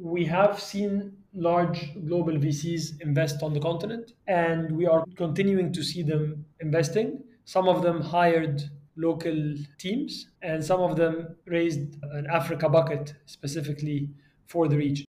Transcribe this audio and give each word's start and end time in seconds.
we 0.00 0.24
have 0.24 0.60
seen 0.60 1.12
large 1.34 1.92
global 2.06 2.34
VCs 2.34 3.00
invest 3.00 3.42
on 3.42 3.52
the 3.52 3.58
continent, 3.58 4.12
and 4.28 4.70
we 4.70 4.86
are 4.86 5.04
continuing 5.16 5.72
to 5.72 5.82
see 5.82 6.04
them 6.04 6.44
investing. 6.60 7.20
Some 7.44 7.68
of 7.68 7.82
them 7.82 8.00
hired 8.00 8.62
local 8.96 9.54
teams, 9.78 10.28
and 10.40 10.64
some 10.64 10.80
of 10.80 10.94
them 10.94 11.34
raised 11.46 11.96
an 12.12 12.28
Africa 12.32 12.68
bucket 12.68 13.14
specifically 13.26 14.10
for 14.46 14.68
the 14.68 14.76
region. 14.76 15.04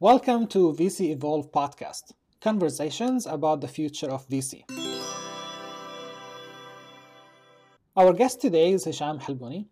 Welcome 0.00 0.46
to 0.48 0.72
VC 0.72 1.10
Evolve 1.10 1.52
podcast, 1.52 2.12
conversations 2.40 3.26
about 3.26 3.60
the 3.60 3.68
future 3.68 4.10
of 4.10 4.26
VC. 4.28 4.62
Our 7.94 8.14
guest 8.14 8.40
today 8.40 8.72
is 8.72 8.84
Hisham 8.84 9.18
Halbouny, 9.18 9.66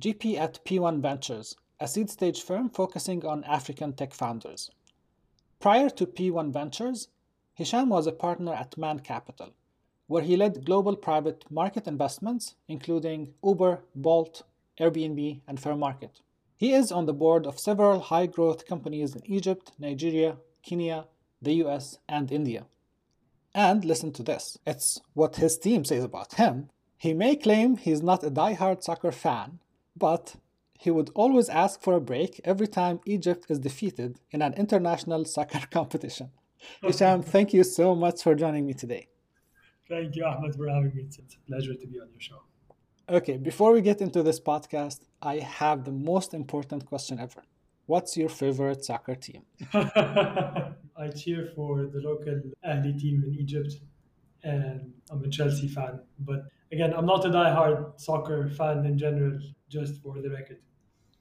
GP 0.00 0.38
at 0.38 0.64
P1 0.64 1.02
Ventures, 1.02 1.56
a 1.80 1.88
seed 1.88 2.10
stage 2.10 2.42
firm 2.42 2.68
focusing 2.68 3.24
on 3.24 3.42
African 3.44 3.94
tech 3.94 4.12
founders. 4.12 4.70
Prior 5.58 5.88
to 5.90 6.06
P1 6.06 6.52
Ventures, 6.52 7.08
Hisham 7.54 7.88
was 7.88 8.06
a 8.06 8.12
partner 8.12 8.52
at 8.52 8.76
Man 8.76 9.00
Capital, 9.00 9.50
where 10.06 10.22
he 10.22 10.36
led 10.36 10.64
global 10.64 10.96
private 10.96 11.44
market 11.50 11.86
investments, 11.86 12.54
including 12.68 13.32
Uber, 13.44 13.80
Bolt, 13.94 14.42
Airbnb, 14.78 15.40
and 15.46 15.60
Fairmarkit. 15.60 16.20
He 16.56 16.72
is 16.72 16.92
on 16.92 17.06
the 17.06 17.14
board 17.14 17.46
of 17.46 17.58
several 17.58 18.00
high 18.00 18.26
growth 18.26 18.66
companies 18.66 19.14
in 19.14 19.22
Egypt, 19.24 19.72
Nigeria, 19.78 20.36
Kenya, 20.62 21.06
the 21.40 21.54
US, 21.64 21.98
and 22.08 22.30
India. 22.30 22.66
And 23.54 23.84
listen 23.84 24.12
to 24.12 24.22
this 24.22 24.58
it's 24.66 25.00
what 25.14 25.36
his 25.36 25.58
team 25.58 25.84
says 25.84 26.04
about 26.04 26.34
him. 26.34 26.68
He 26.98 27.14
may 27.14 27.34
claim 27.36 27.76
he's 27.76 28.02
not 28.02 28.22
a 28.22 28.30
die-hard 28.30 28.84
soccer 28.84 29.10
fan, 29.10 29.60
but 29.96 30.36
he 30.80 30.90
would 30.90 31.10
always 31.14 31.50
ask 31.50 31.82
for 31.82 31.92
a 31.94 32.00
break 32.00 32.40
every 32.42 32.66
time 32.66 33.00
Egypt 33.04 33.44
is 33.50 33.58
defeated 33.58 34.18
in 34.30 34.40
an 34.40 34.54
international 34.54 35.24
soccer 35.34 35.66
competition. 35.70 36.30
Hisham, 36.82 37.22
thank 37.34 37.52
you 37.52 37.64
so 37.64 37.94
much 37.94 38.22
for 38.22 38.34
joining 38.34 38.64
me 38.66 38.72
today. 38.72 39.08
Thank 39.90 40.16
you, 40.16 40.24
Ahmad, 40.24 40.54
for 40.54 40.68
having 40.68 40.94
me. 40.94 41.02
It's 41.02 41.18
a 41.18 41.50
pleasure 41.50 41.74
to 41.74 41.86
be 41.86 42.00
on 42.00 42.08
your 42.10 42.20
show. 42.20 42.40
Okay, 43.10 43.36
before 43.36 43.72
we 43.72 43.82
get 43.82 44.00
into 44.00 44.22
this 44.22 44.40
podcast, 44.40 45.00
I 45.20 45.36
have 45.38 45.84
the 45.84 45.92
most 45.92 46.32
important 46.32 46.86
question 46.86 47.18
ever. 47.18 47.42
What's 47.84 48.16
your 48.16 48.30
favorite 48.30 48.82
soccer 48.82 49.16
team? 49.16 49.42
I 49.74 51.08
cheer 51.14 51.50
for 51.54 51.86
the 51.92 52.00
local 52.00 52.40
Ahli 52.66 52.98
team 52.98 53.22
in 53.26 53.34
Egypt, 53.34 53.74
and 54.44 54.92
I'm 55.10 55.22
a 55.24 55.28
Chelsea 55.28 55.68
fan. 55.68 56.00
But 56.20 56.44
again, 56.72 56.94
I'm 56.96 57.04
not 57.04 57.26
a 57.26 57.30
die-hard 57.30 58.00
soccer 58.00 58.48
fan 58.48 58.86
in 58.86 58.96
general, 58.96 59.38
just 59.68 60.00
for 60.02 60.22
the 60.22 60.30
record. 60.30 60.60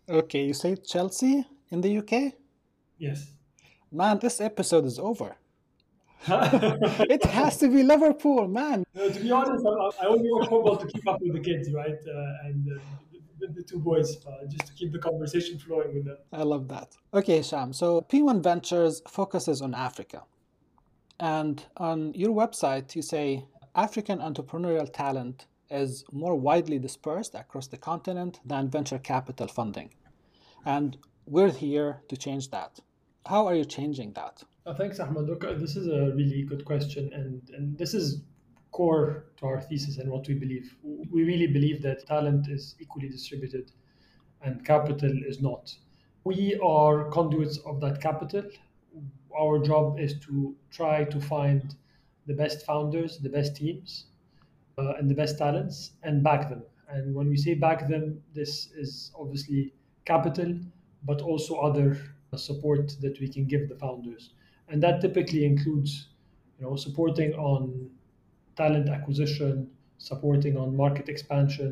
Okay, 0.09 0.45
you 0.45 0.53
say 0.55 0.75
Chelsea 0.75 1.45
in 1.69 1.81
the 1.81 1.99
UK? 1.99 2.33
Yes. 2.97 3.27
Man, 3.91 4.17
this 4.17 4.41
episode 4.41 4.85
is 4.85 4.97
over. 4.97 5.35
it 6.27 7.23
has 7.25 7.57
to 7.57 7.67
be 7.67 7.83
Liverpool, 7.83 8.47
man. 8.47 8.83
No, 8.95 9.09
to 9.09 9.19
be 9.19 9.31
honest, 9.31 9.63
I, 9.65 10.03
I 10.03 10.07
only 10.07 10.31
watch 10.31 10.49
football 10.49 10.77
to 10.77 10.87
keep 10.87 11.07
up 11.07 11.21
with 11.21 11.33
the 11.33 11.39
kids, 11.39 11.71
right? 11.71 11.91
Uh, 11.91 12.47
and 12.47 12.67
uh, 12.71 12.79
the, 13.39 13.47
the, 13.53 13.63
two 13.63 13.77
boys, 13.77 14.17
uh, 14.25 14.47
just 14.47 14.65
to 14.67 14.73
keep 14.73 14.91
the 14.91 14.99
conversation 14.99 15.59
flowing 15.59 15.93
with 15.93 16.05
them. 16.05 16.17
I 16.33 16.41
love 16.41 16.67
that. 16.69 16.97
Okay, 17.13 17.43
Sham. 17.43 17.71
So 17.71 18.01
P1 18.01 18.43
Ventures 18.43 19.03
focuses 19.07 19.61
on 19.61 19.75
Africa. 19.75 20.23
And 21.19 21.63
on 21.77 22.13
your 22.15 22.31
website, 22.31 22.95
you 22.95 23.03
say 23.03 23.45
African 23.75 24.19
entrepreneurial 24.19 24.91
talent 24.91 25.45
is 25.69 26.03
more 26.11 26.35
widely 26.35 26.79
dispersed 26.79 27.35
across 27.35 27.67
the 27.67 27.77
continent 27.77 28.39
than 28.43 28.69
venture 28.69 28.97
capital 28.97 29.47
funding. 29.47 29.91
And 30.65 30.97
we're 31.25 31.51
here 31.51 32.01
to 32.09 32.17
change 32.17 32.49
that. 32.51 32.79
How 33.25 33.47
are 33.47 33.55
you 33.55 33.65
changing 33.65 34.13
that? 34.13 34.43
Uh, 34.65 34.73
thanks, 34.73 34.99
Ahmad. 34.99 35.25
Look, 35.25 35.43
uh, 35.43 35.53
this 35.53 35.75
is 35.75 35.87
a 35.87 36.13
really 36.15 36.43
good 36.43 36.65
question, 36.65 37.11
and, 37.13 37.41
and 37.55 37.77
this 37.77 37.93
is 37.93 38.21
core 38.71 39.25
to 39.37 39.45
our 39.45 39.61
thesis 39.61 39.97
and 39.97 40.11
what 40.11 40.27
we 40.27 40.35
believe. 40.35 40.75
We 40.83 41.23
really 41.23 41.47
believe 41.47 41.81
that 41.83 42.05
talent 42.05 42.47
is 42.49 42.75
equally 42.79 43.09
distributed 43.09 43.71
and 44.41 44.65
capital 44.65 45.11
is 45.27 45.41
not. 45.41 45.73
We 46.23 46.59
are 46.63 47.09
conduits 47.09 47.57
of 47.65 47.79
that 47.81 48.01
capital. 48.01 48.43
Our 49.37 49.59
job 49.59 49.99
is 49.99 50.19
to 50.21 50.55
try 50.71 51.03
to 51.05 51.19
find 51.19 51.75
the 52.27 52.33
best 52.33 52.65
founders, 52.65 53.17
the 53.19 53.29
best 53.29 53.55
teams, 53.55 54.05
uh, 54.77 54.93
and 54.99 55.09
the 55.09 55.15
best 55.15 55.37
talents 55.37 55.91
and 56.03 56.23
back 56.23 56.49
them. 56.49 56.63
And 56.87 57.13
when 57.13 57.27
we 57.29 57.37
say 57.37 57.53
back 57.53 57.87
them, 57.87 58.21
this 58.33 58.69
is 58.75 59.11
obviously 59.19 59.73
capital, 60.13 60.51
but 61.09 61.21
also 61.21 61.53
other 61.69 61.87
support 62.35 62.85
that 63.03 63.15
we 63.21 63.27
can 63.35 63.45
give 63.53 63.63
the 63.69 63.75
founders. 63.75 64.33
And 64.67 64.83
that 64.83 65.01
typically 65.01 65.45
includes, 65.45 65.91
you 66.57 66.65
know, 66.65 66.75
supporting 66.75 67.33
on 67.33 67.89
talent 68.55 68.89
acquisition, 68.89 69.69
supporting 69.97 70.57
on 70.57 70.75
market 70.75 71.09
expansion, 71.09 71.71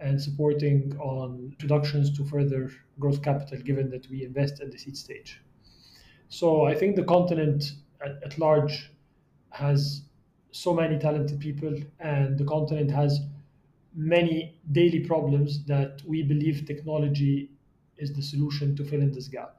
and 0.00 0.20
supporting 0.20 0.96
on 0.98 1.28
introductions 1.52 2.16
to 2.16 2.24
further 2.24 2.70
growth 2.98 3.22
capital, 3.22 3.58
given 3.70 3.90
that 3.90 4.04
we 4.10 4.24
invest 4.24 4.60
at 4.60 4.70
the 4.72 4.78
seed 4.78 4.96
stage. 4.96 5.40
So 6.28 6.66
I 6.66 6.74
think 6.74 6.96
the 6.96 7.04
continent 7.04 7.60
at, 8.04 8.12
at 8.26 8.38
large 8.38 8.92
has 9.50 10.02
so 10.50 10.74
many 10.74 10.98
talented 10.98 11.38
people, 11.40 11.74
and 12.00 12.38
the 12.38 12.44
continent 12.44 12.90
has 12.90 13.20
many 13.94 14.60
daily 14.72 15.00
problems 15.00 15.64
that 15.64 16.02
we 16.06 16.22
believe 16.22 16.66
technology 16.66 17.50
is 17.98 18.12
the 18.12 18.22
solution 18.22 18.76
to 18.76 18.84
fill 18.84 19.00
in 19.00 19.12
this 19.12 19.28
gap. 19.28 19.56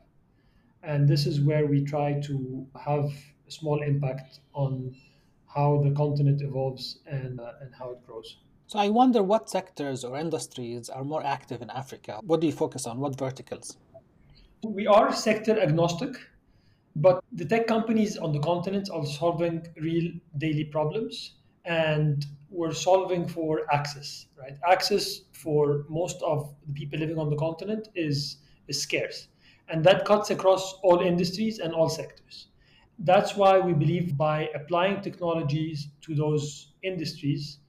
And 0.84 1.08
this 1.08 1.26
is 1.26 1.42
where 1.42 1.66
we 1.66 1.84
try 1.84 2.20
to 2.22 2.66
have 2.80 3.12
a 3.48 3.52
small 3.52 3.82
impact 3.82 4.40
on 4.54 4.96
how 5.48 5.82
the 5.84 5.92
continent 5.92 6.42
evolves 6.42 7.00
and, 7.08 7.40
uh, 7.40 7.54
and 7.62 7.74
how 7.74 7.92
it 7.92 8.06
grows. 8.06 8.38
So 8.68 8.80
I 8.80 8.90
wonder 8.90 9.24
what 9.24 9.50
sectors 9.50 10.04
or 10.04 10.18
industries 10.18 10.90
are 10.90 11.04
more 11.04 11.26
active 11.26 11.62
in 11.62 11.70
Africa. 11.70 12.20
What 12.24 12.42
do 12.42 12.48
you 12.48 12.54
focus 12.54 12.86
on? 12.86 13.00
What 13.00 13.18
verticals? 13.18 13.78
We 14.64 14.88
are 14.88 15.14
sector 15.14 15.60
agnostic. 15.60 16.16
But 16.98 17.24
the 17.32 17.46
tech 17.46 17.68
companies 17.68 18.18
on 18.18 18.32
the 18.34 18.40
continent 18.40 18.90
are 18.92 19.06
solving 19.06 19.68
real 19.80 20.12
daily 20.38 20.66
problems 20.66 21.36
and 21.64 22.26
we're 22.50 22.74
solving 22.74 23.28
for 23.28 23.62
access, 23.72 24.28
right? 24.40 24.58
Access 24.68 25.22
for 25.34 25.86
most 25.90 26.22
of 26.22 26.54
the 26.66 26.74
people 26.74 27.00
living 27.00 27.18
on 27.18 27.30
the 27.30 27.36
continent 27.36 27.90
is, 27.96 28.38
is 28.68 28.82
scarce. 28.82 29.28
And 29.70 29.84
that 29.84 30.06
cuts 30.06 30.30
across 30.30 30.74
all 30.84 31.02
industries 31.02 31.60
and 31.60 31.74
all 31.74 31.90
sectors. 31.90 32.48
That's 33.00 33.36
why 33.36 33.60
we 33.60 33.74
believe 33.74 34.18
by 34.18 34.50
applying 34.56 35.02
technologies 35.02 35.90
to 36.02 36.16
those 36.16 36.74
industries 36.84 37.60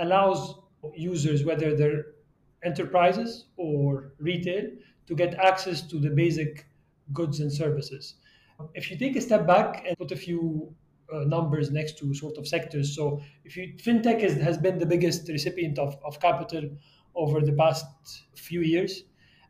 allows 0.00 0.54
users, 0.96 1.44
whether 1.44 1.76
they're 1.76 2.06
enterprises 2.64 3.46
or 3.56 4.14
retail, 4.18 4.70
to 5.06 5.14
get 5.14 5.34
access 5.34 5.82
to 5.82 5.98
the 5.98 6.10
basic 6.10 6.66
goods 7.12 7.40
and 7.40 7.52
services 7.52 8.14
if 8.74 8.90
you 8.90 8.96
take 8.96 9.16
a 9.16 9.20
step 9.20 9.46
back 9.46 9.84
and 9.86 9.96
put 9.98 10.12
a 10.12 10.16
few 10.16 10.74
uh, 11.12 11.20
numbers 11.20 11.70
next 11.70 11.98
to 11.98 12.14
sort 12.14 12.36
of 12.36 12.46
sectors, 12.46 12.94
so 12.94 13.20
if 13.44 13.56
you 13.56 13.74
fintech 13.76 14.20
is, 14.20 14.40
has 14.40 14.58
been 14.58 14.78
the 14.78 14.86
biggest 14.86 15.28
recipient 15.28 15.78
of, 15.78 15.96
of 16.04 16.20
capital 16.20 16.68
over 17.14 17.40
the 17.40 17.52
past 17.52 17.86
few 18.34 18.60
years, 18.60 19.04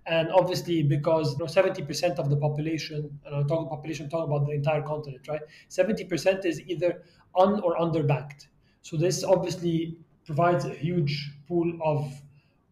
and 0.07 0.31
obviously 0.31 0.83
because 0.83 1.33
you 1.33 1.39
know, 1.39 1.45
70% 1.45 2.19
of 2.19 2.29
the 2.29 2.37
population, 2.37 3.19
and 3.25 3.35
I'm 3.35 3.47
talking 3.47 3.69
population, 3.69 4.09
talking 4.09 4.33
about 4.33 4.47
the 4.47 4.53
entire 4.53 4.83
continent, 4.83 5.27
right? 5.29 5.43
70% 5.71 6.45
is 6.45 6.61
either 6.62 7.03
un 7.37 7.61
or 7.61 7.77
underbanked. 7.77 8.47
So 8.83 8.97
this 8.97 9.23
obviously 9.23 9.97
provides 10.25 10.65
a 10.65 10.75
huge 10.75 11.33
pool 11.47 11.79
of 11.85 12.12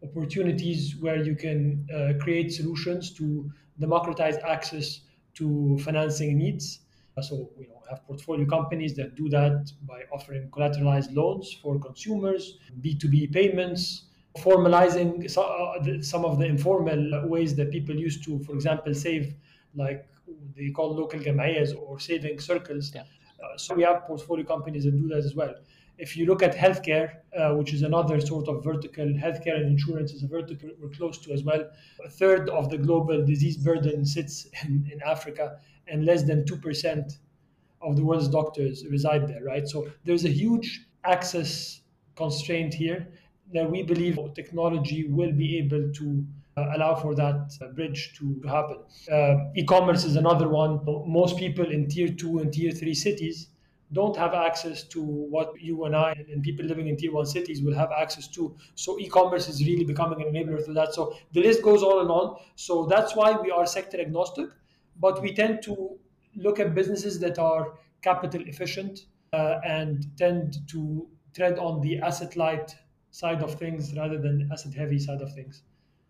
opportunities 0.03 0.95
where 0.99 1.23
you 1.23 1.35
can 1.35 1.87
uh, 1.93 2.13
create 2.21 2.51
solutions 2.51 3.13
to 3.13 3.49
democratize 3.79 4.37
access 4.37 5.01
to 5.35 5.77
financing 5.79 6.37
needs. 6.37 6.79
So 7.21 7.49
we 7.57 7.67
know, 7.67 7.81
have 7.89 8.05
portfolio 8.05 8.45
companies 8.45 8.95
that 8.95 9.15
do 9.15 9.27
that 9.29 9.71
by 9.85 10.03
offering 10.13 10.49
collateralized 10.49 11.13
loans 11.13 11.51
for 11.61 11.77
consumers, 11.77 12.57
B2B 12.81 13.33
payments, 13.33 14.05
formalizing 14.37 15.25
uh, 15.37 16.01
some 16.01 16.23
of 16.23 16.39
the 16.39 16.45
informal 16.45 17.27
ways 17.27 17.55
that 17.55 17.71
people 17.71 17.95
used 17.95 18.23
to, 18.23 18.39
for 18.39 18.53
example, 18.53 18.93
save, 18.93 19.35
like 19.75 20.07
they 20.55 20.69
call 20.69 20.95
local 20.95 21.19
jamiyas 21.19 21.75
or 21.75 21.99
saving 21.99 22.39
circles. 22.39 22.91
Yeah. 22.95 23.01
Uh, 23.01 23.57
so 23.57 23.75
we 23.75 23.83
have 23.83 24.05
portfolio 24.05 24.45
companies 24.45 24.85
that 24.85 24.91
do 24.91 25.07
that 25.09 25.17
as 25.17 25.35
well. 25.35 25.53
If 25.97 26.15
you 26.17 26.25
look 26.25 26.41
at 26.41 26.55
healthcare, 26.55 27.17
uh, 27.37 27.53
which 27.53 27.73
is 27.73 27.81
another 27.83 28.19
sort 28.21 28.47
of 28.47 28.63
vertical, 28.63 29.05
healthcare 29.05 29.57
and 29.57 29.67
insurance 29.67 30.13
is 30.13 30.23
a 30.23 30.27
vertical 30.27 30.69
we're 30.81 30.89
close 30.89 31.17
to 31.19 31.33
as 31.33 31.43
well. 31.43 31.69
A 32.03 32.09
third 32.09 32.49
of 32.49 32.69
the 32.69 32.77
global 32.77 33.23
disease 33.23 33.57
burden 33.57 34.05
sits 34.05 34.47
in, 34.63 34.89
in 34.91 35.01
Africa, 35.03 35.59
and 35.91 36.05
less 36.05 36.23
than 36.23 36.45
2% 36.45 37.17
of 37.81 37.95
the 37.95 38.03
world's 38.03 38.29
doctors 38.29 38.85
reside 38.87 39.27
there, 39.27 39.43
right? 39.43 39.67
So 39.67 39.91
there's 40.05 40.25
a 40.25 40.29
huge 40.29 40.85
access 41.03 41.81
constraint 42.15 42.73
here 42.73 43.07
that 43.53 43.69
we 43.69 43.83
believe 43.83 44.17
technology 44.33 45.07
will 45.07 45.31
be 45.31 45.57
able 45.57 45.91
to 45.93 46.25
uh, 46.57 46.71
allow 46.75 46.95
for 46.95 47.15
that 47.15 47.51
uh, 47.61 47.67
bridge 47.67 48.13
to 48.17 48.41
happen. 48.47 48.77
Uh, 49.11 49.51
e-commerce 49.55 50.03
is 50.03 50.15
another 50.15 50.47
one. 50.49 50.79
Most 51.07 51.37
people 51.37 51.69
in 51.69 51.87
tier 51.87 52.09
two 52.09 52.39
and 52.39 52.51
tier 52.53 52.71
three 52.71 52.93
cities 52.93 53.47
don't 53.93 54.15
have 54.15 54.33
access 54.33 54.83
to 54.83 55.01
what 55.01 55.59
you 55.61 55.83
and 55.85 55.95
I 55.95 56.13
and 56.31 56.41
people 56.41 56.65
living 56.65 56.87
in 56.87 56.95
tier 56.95 57.11
one 57.11 57.25
cities 57.25 57.61
will 57.61 57.73
have 57.73 57.91
access 57.91 58.27
to. 58.29 58.55
So 58.75 58.97
e-commerce 58.99 59.49
is 59.49 59.65
really 59.65 59.83
becoming 59.83 60.21
an 60.21 60.33
enabler 60.33 60.63
for 60.65 60.73
that. 60.73 60.93
So 60.93 61.17
the 61.33 61.41
list 61.41 61.61
goes 61.61 61.83
on 61.83 62.01
and 62.01 62.09
on. 62.09 62.37
So 62.55 62.85
that's 62.85 63.15
why 63.15 63.33
we 63.33 63.51
are 63.51 63.65
sector 63.65 63.99
agnostic, 63.99 64.49
but 65.01 65.21
we 65.21 65.33
tend 65.33 65.61
to 65.63 65.97
look 66.35 66.59
at 66.59 66.73
businesses 66.73 67.19
that 67.19 67.37
are 67.39 67.73
capital 68.01 68.41
efficient 68.45 69.05
uh, 69.33 69.59
and 69.65 70.05
tend 70.17 70.57
to 70.67 71.07
tread 71.35 71.57
on 71.57 71.81
the 71.81 71.99
asset 71.99 72.37
light 72.37 72.75
side 73.11 73.41
of 73.41 73.55
things 73.55 73.93
rather 73.97 74.17
than 74.17 74.49
asset 74.51 74.73
heavy 74.73 74.99
side 74.99 75.21
of 75.21 75.33
things. 75.33 75.63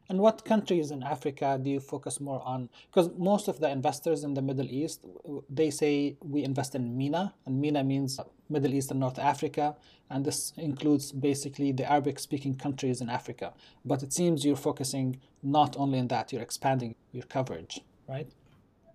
And 0.10 0.20
what 0.20 0.44
countries 0.44 0.92
in 0.92 1.04
Africa 1.04 1.58
do 1.62 1.70
you 1.70 1.80
focus 1.80 2.20
more 2.20 2.42
on? 2.46 2.70
Because 2.88 3.10
most 3.18 3.48
of 3.48 3.62
the 3.62 3.70
investors 3.70 4.26
in 4.26 4.34
the 4.34 4.42
Middle 4.42 4.70
East, 4.70 5.06
they 5.50 5.70
say 5.70 6.18
we 6.22 6.44
invest 6.44 6.76
in 6.76 6.98
MENA, 6.98 7.34
and 7.46 7.62
MENA 7.62 7.84
means 7.86 8.20
Middle 8.50 8.74
East 8.74 8.92
and 8.92 9.00
North 9.00 9.18
Africa, 9.18 9.78
and 10.10 10.26
this 10.26 10.52
includes 10.58 11.14
basically 11.14 11.72
the 11.72 11.90
Arabic-speaking 11.90 12.56
countries 12.56 13.00
in 13.00 13.10
Africa. 13.10 13.54
But 13.86 14.04
it 14.04 14.12
seems 14.12 14.44
you're 14.44 14.58
focusing 14.58 15.22
not 15.42 15.78
only 15.78 16.00
on 16.00 16.10
that, 16.10 16.34
you're 16.34 16.42
expanding 16.42 16.96
your 17.14 17.24
coverage, 17.24 17.80
right? 18.10 18.30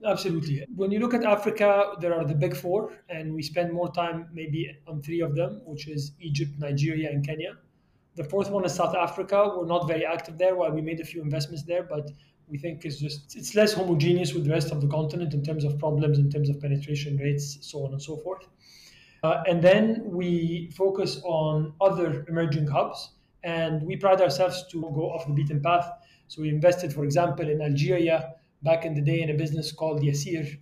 Absolutely. 0.05 0.67
When 0.75 0.91
you 0.91 0.99
look 0.99 1.15
at 1.15 1.25
Africa, 1.25 1.93
there 2.01 2.15
are 2.15 2.25
the 2.25 2.35
big 2.35 2.57
four, 2.57 2.93
and 3.09 3.35
we 3.35 3.43
spend 3.43 3.73
more 3.73 3.91
time 3.93 4.29
maybe 4.33 4.77
on 4.87 5.01
three 5.01 5.21
of 5.21 5.35
them, 5.35 5.63
which 5.65 5.89
is 5.89 6.13
Egypt, 6.21 6.53
Nigeria, 6.59 7.11
and 7.11 7.27
Kenya. 7.27 7.57
The 8.15 8.25
fourth 8.25 8.51
one 8.51 8.65
is 8.65 8.75
South 8.75 8.95
Africa. 8.95 9.53
We're 9.57 9.67
not 9.67 9.87
very 9.87 10.05
active 10.05 10.39
there. 10.39 10.55
While 10.55 10.73
we 10.73 10.81
made 10.81 11.01
a 11.01 11.05
few 11.05 11.23
investments 11.23 11.65
there, 11.65 11.83
but 11.83 12.11
we 12.49 12.59
think 12.59 12.85
it's 12.85 12.99
just 12.99 13.35
it's 13.37 13.55
less 13.55 13.73
homogeneous 13.73 14.33
with 14.33 14.45
the 14.45 14.51
rest 14.51 14.71
of 14.71 14.81
the 14.81 14.87
continent 14.89 15.35
in 15.35 15.43
terms 15.43 15.65
of 15.65 15.79
problems, 15.79 16.19
in 16.19 16.31
terms 16.31 16.49
of 16.49 16.61
penetration 16.61 17.17
rates, 17.17 17.59
so 17.61 17.85
on 17.85 17.93
and 17.93 18.03
so 18.03 18.17
forth. 18.17 18.47
Uh, 19.23 19.43
and 19.49 19.63
then 19.63 20.03
we 20.05 20.71
focus 20.77 21.21
on 21.25 21.73
other 21.81 22.25
emerging 22.29 22.67
hubs, 22.67 23.11
and 23.45 23.83
we 23.83 23.97
pride 23.97 24.21
ourselves 24.21 24.65
to 24.71 24.81
go 24.81 25.11
off 25.11 25.27
the 25.27 25.33
beaten 25.33 25.61
path. 25.61 25.91
So 26.29 26.43
we 26.43 26.49
invested, 26.49 26.93
for 26.93 27.05
example, 27.05 27.49
in 27.49 27.61
Algeria 27.61 28.35
back 28.63 28.85
in 28.85 28.95
the 28.95 29.01
day 29.01 29.21
in 29.23 29.31
a 29.31 29.35
business 29.35 29.73
called 29.73 30.03
Yassir, 30.03 30.59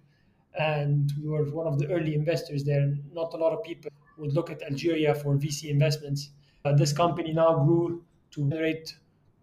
and 0.59 1.13
we 1.21 1.29
were 1.29 1.45
one 1.51 1.67
of 1.67 1.79
the 1.79 1.87
early 1.89 2.15
investors 2.15 2.65
there. 2.65 2.95
Not 3.13 3.35
a 3.35 3.37
lot 3.37 3.53
of 3.53 3.63
people 3.63 3.91
would 4.19 4.33
look 4.33 4.51
at 4.51 4.63
Algeria 4.63 5.15
for 5.15 5.37
VC 5.37 5.71
investments. 5.71 6.31
Uh, 6.65 6.73
this 6.73 6.93
company 6.93 7.33
now 7.33 7.65
grew 7.65 8.05
to 8.33 8.49
generate 8.49 8.95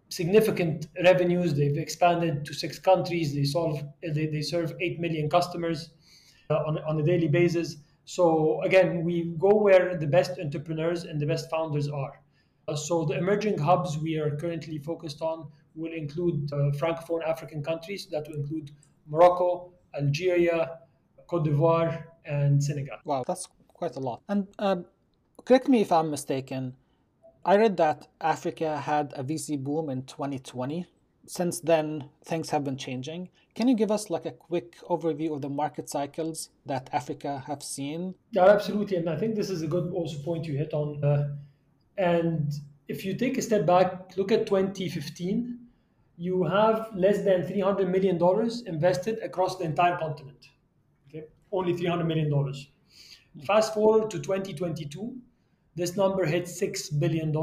significant 0.08 0.88
revenues. 1.04 1.54
They've 1.54 1.76
expanded 1.76 2.44
to 2.44 2.54
six 2.54 2.78
countries. 2.78 3.34
They 3.34 3.44
solve 3.44 3.82
they, 4.02 4.26
they 4.26 4.42
serve 4.42 4.74
eight 4.80 5.00
million 5.00 5.28
customers 5.28 5.90
uh, 6.50 6.56
on, 6.66 6.78
on 6.78 7.00
a 7.00 7.02
daily 7.02 7.28
basis. 7.28 7.76
So 8.04 8.60
again, 8.62 9.04
we 9.04 9.34
go 9.38 9.54
where 9.54 9.96
the 9.96 10.06
best 10.06 10.38
entrepreneurs 10.38 11.04
and 11.04 11.20
the 11.20 11.26
best 11.26 11.48
founders 11.50 11.88
are. 11.88 12.21
Uh, 12.68 12.76
so 12.76 13.04
the 13.04 13.16
emerging 13.18 13.58
hubs 13.58 13.98
we 13.98 14.16
are 14.16 14.36
currently 14.36 14.78
focused 14.78 15.20
on 15.20 15.48
will 15.74 15.92
include 15.92 16.48
uh, 16.52 16.56
francophone 16.78 17.26
African 17.26 17.62
countries. 17.62 18.06
That 18.10 18.26
will 18.28 18.36
include 18.36 18.70
Morocco, 19.06 19.72
Algeria, 19.98 20.78
Cote 21.26 21.44
d'Ivoire, 21.44 22.04
and 22.24 22.62
Senegal. 22.62 22.98
Wow, 23.04 23.24
that's 23.26 23.48
quite 23.68 23.96
a 23.96 24.00
lot. 24.00 24.22
And 24.28 24.46
um, 24.58 24.84
correct 25.44 25.68
me 25.68 25.80
if 25.80 25.90
I'm 25.90 26.10
mistaken. 26.10 26.74
I 27.44 27.56
read 27.56 27.76
that 27.78 28.06
Africa 28.20 28.78
had 28.78 29.12
a 29.16 29.24
VC 29.24 29.58
boom 29.58 29.90
in 29.90 30.04
2020. 30.04 30.86
Since 31.26 31.60
then, 31.60 32.08
things 32.24 32.50
have 32.50 32.64
been 32.64 32.76
changing. 32.76 33.28
Can 33.54 33.68
you 33.68 33.74
give 33.74 33.90
us 33.90 34.10
like 34.10 34.26
a 34.26 34.32
quick 34.32 34.76
overview 34.88 35.34
of 35.34 35.42
the 35.42 35.48
market 35.48 35.90
cycles 35.90 36.50
that 36.66 36.88
Africa 36.92 37.42
have 37.46 37.62
seen? 37.62 38.14
Yeah, 38.30 38.46
absolutely. 38.46 38.96
And 38.96 39.10
I 39.10 39.16
think 39.16 39.34
this 39.34 39.50
is 39.50 39.62
a 39.62 39.66
good 39.66 39.92
also 39.92 40.18
point 40.22 40.46
you 40.46 40.56
hit 40.56 40.72
on. 40.72 41.02
Uh, 41.04 41.34
and 41.96 42.52
if 42.88 43.04
you 43.04 43.14
take 43.14 43.38
a 43.38 43.42
step 43.42 43.66
back, 43.66 44.16
look 44.16 44.32
at 44.32 44.46
2015, 44.46 45.58
you 46.16 46.44
have 46.44 46.88
less 46.94 47.24
than 47.24 47.42
$300 47.42 47.88
million 47.88 48.16
invested 48.66 49.18
across 49.22 49.56
the 49.56 49.64
entire 49.64 49.96
continent. 49.98 50.48
Okay, 51.08 51.24
only 51.50 51.74
$300 51.74 52.06
million. 52.06 52.54
Fast 53.46 53.74
forward 53.74 54.10
to 54.10 54.18
2022, 54.18 55.16
this 55.74 55.96
number 55.96 56.24
hit 56.26 56.44
$6 56.44 56.98
billion 57.00 57.34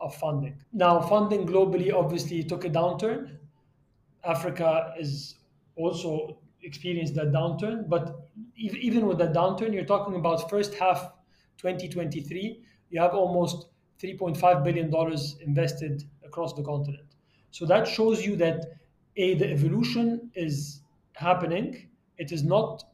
of 0.00 0.14
funding. 0.16 0.58
Now, 0.72 1.00
funding 1.00 1.46
globally 1.46 1.92
obviously 1.92 2.42
took 2.42 2.64
a 2.64 2.70
downturn. 2.70 3.36
Africa 4.24 4.92
is 4.98 5.36
also 5.76 6.38
experienced 6.62 7.14
that 7.14 7.32
downturn, 7.32 7.88
but 7.88 8.28
even 8.56 9.06
with 9.06 9.18
that 9.18 9.32
downturn, 9.32 9.72
you're 9.72 9.84
talking 9.84 10.16
about 10.16 10.50
first 10.50 10.74
half 10.74 11.12
2023, 11.58 12.62
you 12.90 13.00
have 13.00 13.14
almost 13.14 13.69
$3.5 14.02 14.64
billion 14.64 14.92
invested 15.40 16.04
across 16.24 16.54
the 16.54 16.62
continent. 16.62 17.06
So 17.50 17.66
that 17.66 17.86
shows 17.86 18.24
you 18.24 18.36
that 18.36 18.64
A, 19.16 19.34
the 19.34 19.50
evolution 19.50 20.30
is 20.34 20.80
happening, 21.14 21.88
it 22.18 22.32
is 22.32 22.42
not 22.42 22.84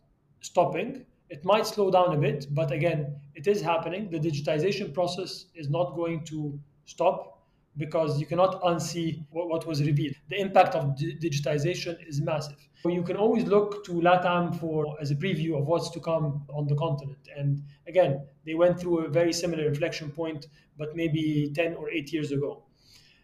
stopping, 0.41 1.05
it 1.29 1.45
might 1.45 1.67
slow 1.67 1.91
down 1.91 2.13
a 2.13 2.17
bit, 2.17 2.47
but 2.51 2.71
again, 2.71 3.17
it 3.35 3.47
is 3.47 3.61
happening. 3.61 4.11
The 4.11 4.19
digitization 4.19 4.95
process 4.95 5.47
is 5.55 5.69
not 5.69 5.95
going 5.95 6.25
to 6.25 6.59
stop 6.85 7.36
because 7.77 8.19
you 8.19 8.27
cannot 8.27 8.61
unsee 8.63 9.25
what, 9.31 9.67
was 9.67 9.83
revealed. 9.83 10.15
The 10.29 10.41
impact 10.41 10.75
of 10.75 10.97
digitization 10.97 11.97
is 12.07 12.21
massive. 12.21 12.57
You 12.85 13.03
can 13.03 13.17
always 13.17 13.45
look 13.45 13.85
to 13.87 13.93
LATAM 13.93 14.61
for 14.61 14.97
as 15.01 15.11
a 15.11 15.17
preview 15.17 15.59
of 15.59 15.67
what's 15.67 15.91
to 15.91 16.01
come 16.01 16.47
on 16.49 16.67
the 16.67 16.77
continent. 16.77 17.19
And 17.37 17.63
again, 17.89 18.27
they 18.45 18.55
went 18.55 18.79
through 18.79 19.07
a 19.07 19.09
very 19.09 19.33
similar 19.33 19.67
inflection 19.67 20.11
point, 20.11 20.47
but 20.79 20.95
maybe 20.95 21.51
10 21.55 21.75
or 21.75 21.91
8 21.91 22.13
years 22.13 22.31
ago. 22.31 22.63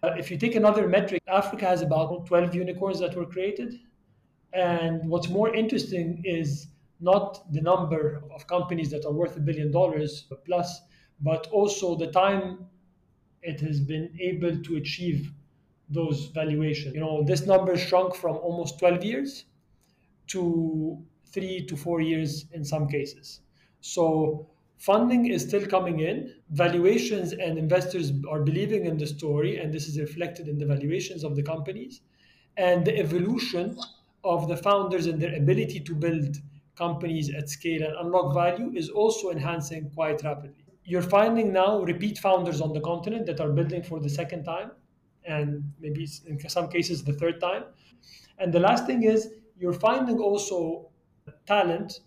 Uh, 0.02 0.14
if 0.18 0.30
you 0.32 0.36
take 0.36 0.56
another 0.56 0.88
metric, 0.88 1.22
Africa 1.28 1.66
has 1.66 1.80
about 1.80 2.26
12 2.26 2.54
unicorns 2.56 2.98
that 2.98 3.14
were 3.14 3.26
created. 3.26 3.74
And 4.52 5.08
what's 5.08 5.28
more 5.28 5.54
interesting 5.54 6.22
is 6.24 6.66
not 7.00 7.52
the 7.52 7.60
number 7.60 8.24
of 8.34 8.46
companies 8.48 8.90
that 8.90 9.04
are 9.04 9.12
worth 9.12 9.36
a 9.36 9.40
billion 9.40 9.70
dollars 9.70 10.26
plus, 10.44 10.80
but 11.20 11.46
also 11.52 11.94
the 11.94 12.08
time 12.08 12.66
it 13.42 13.60
has 13.60 13.80
been 13.80 14.16
able 14.20 14.62
to 14.62 14.76
achieve 14.76 15.32
those 15.88 16.26
valuations. 16.26 16.94
You 16.94 17.00
know, 17.00 17.22
this 17.22 17.46
number 17.46 17.76
shrunk 17.76 18.14
from 18.14 18.36
almost 18.36 18.78
12 18.78 19.04
years 19.04 19.44
to 20.28 20.98
three 21.26 21.64
to 21.66 21.76
four 21.76 22.00
years 22.00 22.46
in 22.52 22.64
some 22.64 22.88
cases. 22.88 23.40
So 23.80 24.48
funding 24.78 25.26
is 25.26 25.42
still 25.42 25.66
coming 25.66 26.00
in. 26.00 26.34
Valuations 26.50 27.32
and 27.32 27.58
investors 27.58 28.12
are 28.28 28.40
believing 28.42 28.86
in 28.86 28.96
the 28.98 29.06
story, 29.06 29.58
and 29.58 29.72
this 29.72 29.88
is 29.88 29.98
reflected 29.98 30.48
in 30.48 30.58
the 30.58 30.66
valuations 30.66 31.24
of 31.24 31.36
the 31.36 31.42
companies. 31.42 32.00
And 32.56 32.84
the 32.84 32.98
evolution 32.98 33.78
of 34.24 34.48
the 34.48 34.56
founders 34.56 35.06
and 35.06 35.20
their 35.20 35.34
ability 35.34 35.80
to 35.80 35.94
build 35.94 36.36
companies 36.76 37.34
at 37.34 37.48
scale 37.48 37.82
and 37.82 37.94
unlock 37.96 38.34
value 38.34 38.72
is 38.74 38.88
also 38.88 39.30
enhancing 39.30 39.90
quite 39.90 40.22
rapidly. 40.22 40.61
You're 40.84 41.02
finding 41.02 41.52
now 41.52 41.80
repeat 41.82 42.18
founders 42.18 42.60
on 42.60 42.72
the 42.72 42.80
continent 42.80 43.26
that 43.26 43.40
are 43.40 43.50
building 43.50 43.82
for 43.82 44.00
the 44.00 44.08
second 44.08 44.44
time, 44.44 44.72
and 45.24 45.72
maybe 45.80 46.08
in 46.26 46.38
some 46.48 46.68
cases 46.68 47.04
the 47.04 47.12
third 47.12 47.40
time. 47.40 47.64
And 48.38 48.52
the 48.52 48.60
last 48.60 48.86
thing 48.86 49.04
is 49.04 49.30
you're 49.56 49.72
finding 49.72 50.18
also 50.18 50.90
talent 51.46 52.00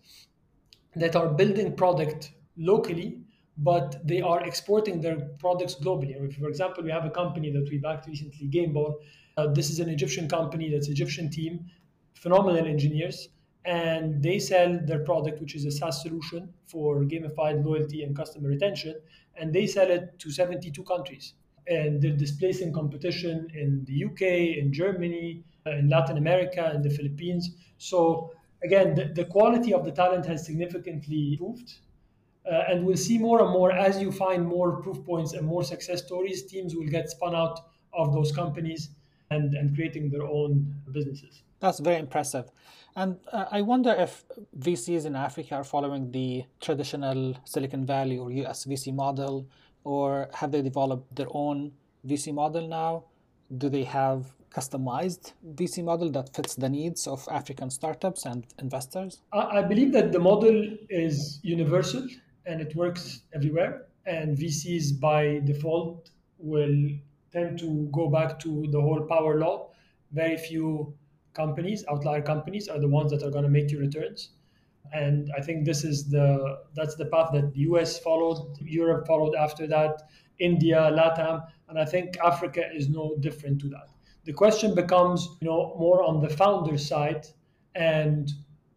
that 0.96 1.16
are 1.16 1.30
building 1.30 1.76
product 1.76 2.32
locally, 2.58 3.20
but 3.58 4.06
they 4.06 4.22
are 4.22 4.42
exporting 4.46 5.02
their 5.02 5.20
products 5.40 5.76
globally. 5.76 6.14
For 6.38 6.50
example, 6.50 6.84
we 6.84 6.92
have 6.92 7.06
a 7.06 7.10
company 7.10 7.52
that 7.52 7.68
we 7.72 7.78
backed 7.78 8.08
recently, 8.08 8.50
Gameball. 8.50 8.96
Uh, 9.38 9.48
this 9.48 9.70
is 9.70 9.80
an 9.80 9.90
Egyptian 9.90 10.28
company 10.28 10.70
that's 10.70 10.90
Egyptian 10.90 11.30
team, 11.30 11.66
phenomenal 12.14 12.66
engineers, 12.66 13.30
and 13.66 14.22
they 14.22 14.38
sell 14.40 14.80
their 14.84 15.00
product, 15.00 15.42
which 15.42 15.56
is 15.56 15.66
a 15.66 15.72
SaaS 15.72 16.02
solution 16.02 16.54
for 16.68 17.02
gamified 17.04 17.66
loyalty 17.66 18.04
and 18.04 18.16
customer 18.16 18.50
retention, 18.50 18.96
and 19.36 19.54
they 19.54 19.66
sell 19.66 19.90
it 19.90 20.18
to 20.20 20.32
72 20.32 20.84
countries. 20.84 21.34
And 21.68 22.02
they're 22.02 22.16
displacing 22.16 22.74
competition 22.74 23.50
in 23.56 23.84
the 23.86 24.06
UK, 24.06 24.22
in 24.58 24.72
Germany, 24.72 25.44
uh, 25.66 25.72
in 25.72 25.90
Latin 25.90 26.18
America, 26.18 26.72
in 26.76 26.84
the 26.84 26.92
Philippines. 26.92 27.50
So 27.80 28.32
again, 28.64 28.94
the, 28.94 29.06
the 29.06 29.26
quality 29.26 29.74
of 29.74 29.84
the 29.84 29.92
talent 29.92 30.28
has 30.28 30.46
significantly 30.46 31.32
improved. 31.34 31.74
Uh, 32.46 32.64
and 32.70 32.86
we'll 32.86 32.96
see 32.96 33.18
more 33.18 33.42
and 33.42 33.50
more 33.52 33.72
as 33.72 34.00
you 34.00 34.12
find 34.12 34.46
more 34.46 34.80
proof 34.84 35.04
points 35.04 35.34
and 35.34 35.48
more 35.48 35.64
success 35.64 36.06
stories, 36.06 36.44
teams 36.44 36.76
will 36.76 36.88
get 36.88 37.10
spun 37.10 37.34
out 37.34 37.60
of 37.94 38.14
those 38.14 38.32
companies 38.32 38.90
and, 39.32 39.56
and 39.56 39.74
creating 39.74 40.12
their 40.12 40.24
own 40.24 40.76
businesses. 40.92 41.42
That's 41.66 41.80
very 41.80 41.98
impressive. 41.98 42.52
And 42.96 43.18
uh, 43.34 43.46
I 43.50 43.64
wonder 43.64 43.92
if 43.92 44.24
VCs 44.60 45.08
in 45.08 45.16
Africa 45.16 45.56
are 45.56 45.64
following 45.64 46.12
the 46.12 46.44
traditional 46.62 47.36
Silicon 47.44 47.88
Valley 47.88 48.20
or 48.20 48.32
US 48.32 48.66
VC 48.66 48.94
model, 48.94 49.48
or 49.84 50.30
have 50.36 50.52
they 50.52 50.62
developed 50.62 51.16
their 51.16 51.26
own 51.32 51.72
VC 52.08 52.32
model 52.32 52.68
now? 52.68 53.06
Do 53.58 53.70
they 53.70 53.84
have 53.84 54.32
customized 54.52 55.34
VC 55.56 55.84
model 55.84 56.12
that 56.12 56.36
fits 56.36 56.54
the 56.54 56.70
needs 56.70 57.08
of 57.08 57.28
African 57.32 57.72
startups 57.72 58.26
and 58.26 58.46
investors? 58.60 59.24
I 59.34 59.64
believe 59.64 59.92
that 59.94 60.12
the 60.12 60.20
model 60.20 60.68
is 60.92 61.40
universal 61.42 62.08
and 62.46 62.62
it 62.62 62.76
works 62.76 63.22
everywhere. 63.34 63.88
And 64.06 64.38
VCs 64.38 65.00
by 65.00 65.42
default 65.44 66.12
will 66.38 66.78
tend 67.34 67.58
to 67.58 67.90
go 67.92 68.08
back 68.08 68.38
to 68.42 68.68
the 68.70 68.80
whole 68.80 69.02
power 69.10 69.40
law. 69.40 69.72
Very 70.12 70.38
few 70.38 70.94
companies, 71.36 71.84
outlier 71.90 72.22
companies, 72.22 72.68
are 72.68 72.80
the 72.80 72.88
ones 72.88 73.12
that 73.12 73.24
are 73.24 73.30
going 73.30 73.44
to 73.44 73.50
make 73.50 73.72
you 73.72 73.80
returns. 73.80 74.30
And 74.94 75.32
I 75.38 75.42
think 75.42 75.66
this 75.66 75.84
is 75.84 76.10
the 76.10 76.60
that's 76.76 76.96
the 76.96 77.06
path 77.06 77.32
that 77.34 77.54
the 77.54 77.60
US 77.72 78.00
followed, 78.00 78.58
Europe 78.62 79.06
followed 79.08 79.36
after 79.36 79.68
that, 79.68 80.04
India, 80.40 80.92
LATAM, 80.92 81.46
and 81.70 81.80
I 81.80 81.86
think 81.86 82.18
Africa 82.24 82.64
is 82.74 82.90
no 82.90 83.16
different 83.20 83.60
to 83.62 83.70
that. 83.70 83.90
The 84.26 84.34
question 84.34 84.74
becomes, 84.74 85.28
you 85.42 85.48
know, 85.48 85.76
more 85.78 86.04
on 86.04 86.22
the 86.22 86.30
founder 86.30 86.78
side 86.78 87.28
and 87.76 88.32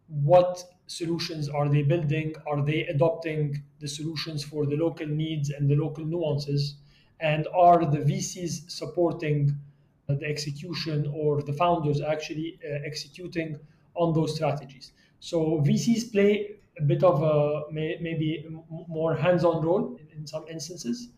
what 0.07 0.63
solutions 0.87 1.49
are 1.49 1.69
they 1.69 1.83
building? 1.83 2.35
Are 2.47 2.63
they 2.63 2.85
adopting 2.87 3.63
the 3.79 3.87
solutions 3.87 4.43
for 4.43 4.65
the 4.65 4.75
local 4.75 5.07
needs 5.07 5.49
and 5.49 5.69
the 5.69 5.75
local 5.75 6.05
nuances? 6.05 6.75
And 7.19 7.47
are 7.55 7.85
the 7.85 7.99
VCs 7.99 8.71
supporting 8.71 9.51
the 10.15 10.25
execution 10.25 11.11
or 11.13 11.41
the 11.41 11.53
founders 11.53 12.01
actually 12.01 12.59
uh, 12.63 12.79
executing 12.85 13.59
on 13.95 14.13
those 14.13 14.35
strategies? 14.35 14.93
So 15.19 15.61
VCs 15.65 16.11
play 16.11 16.55
a 16.79 16.83
bit 16.83 17.03
of 17.03 17.21
a 17.21 17.71
may, 17.71 17.97
maybe 18.01 18.45
more 18.87 19.15
hands-on 19.15 19.63
role 19.63 19.97
in, 19.99 20.19
in 20.19 20.27
some 20.27 20.45
instances, 20.47 21.09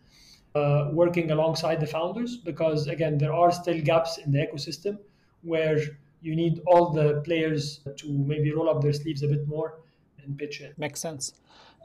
uh, 0.55 0.89
working 0.91 1.31
alongside 1.31 1.79
the 1.79 1.88
founders 1.88 2.38
because 2.38 2.88
again 2.88 3.17
there 3.17 3.33
are 3.33 3.51
still 3.51 3.79
gaps 3.81 4.17
in 4.17 4.31
the 4.31 4.39
ecosystem 4.39 4.98
where 5.43 5.77
you 6.21 6.36
need 6.36 6.62
all 6.67 6.91
the 6.91 7.21
players 7.21 7.79
to 7.98 8.12
maybe 8.12 8.51
roll 8.51 8.69
up 8.69 8.81
their 8.81 8.93
sleeves 8.93 9.24
a 9.24 9.27
bit 9.27 9.48
more 9.48 9.79
and 10.24 10.38
pitch 10.38 10.62
in. 10.62 10.74
Makes 10.77 11.00
sense. 11.00 11.33